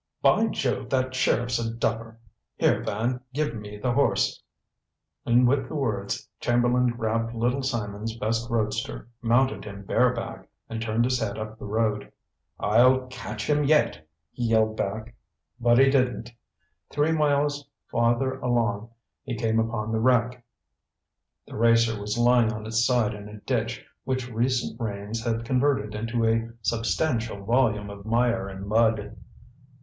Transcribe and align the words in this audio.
"By 0.23 0.47
Jove, 0.47 0.89
that 0.89 1.13
sheriff's 1.13 1.59
a 1.59 1.71
duffer! 1.75 2.17
Here, 2.55 2.81
Van, 2.81 3.21
give 3.35 3.53
me 3.53 3.77
the 3.77 3.91
horse." 3.91 4.41
And 5.27 5.47
with 5.47 5.67
the 5.69 5.75
words 5.75 6.27
Chamberlain 6.39 6.87
grabbed 6.87 7.35
Little 7.35 7.61
Simon's 7.61 8.17
best 8.17 8.49
roadster, 8.49 9.07
mounted 9.21 9.63
him 9.63 9.83
bareback, 9.85 10.49
and 10.67 10.81
turned 10.81 11.05
his 11.05 11.19
head 11.19 11.37
up 11.37 11.59
the 11.59 11.65
road. 11.67 12.11
"I'll 12.59 13.05
catch 13.09 13.47
him 13.47 13.63
yet!" 13.63 14.07
he 14.31 14.45
yelled 14.47 14.75
back. 14.75 15.13
But 15.59 15.77
he 15.77 15.91
didn't. 15.91 16.31
Three 16.89 17.11
miles 17.11 17.69
farther 17.85 18.39
along 18.39 18.89
he 19.23 19.35
came 19.35 19.59
upon 19.59 19.91
the 19.91 19.99
wreck. 19.99 20.43
The 21.45 21.55
racer 21.57 22.01
was 22.01 22.17
lying 22.17 22.51
on 22.51 22.65
its 22.65 22.83
side 22.83 23.13
in 23.13 23.29
a 23.29 23.39
ditch 23.41 23.85
which 24.03 24.31
recent 24.31 24.81
rains 24.81 25.23
had 25.23 25.45
converted 25.45 25.93
into 25.93 26.25
a 26.25 26.49
substantial 26.63 27.43
volume 27.45 27.91
of 27.91 28.03
mire 28.03 28.47
and 28.49 28.65
mud. 28.65 29.15